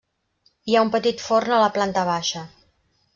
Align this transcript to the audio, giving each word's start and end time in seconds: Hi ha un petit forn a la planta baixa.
Hi 0.71 0.77
ha 0.77 0.81
un 0.85 0.89
petit 0.95 1.21
forn 1.25 1.53
a 1.57 1.59
la 1.65 1.69
planta 1.75 2.07
baixa. 2.09 2.43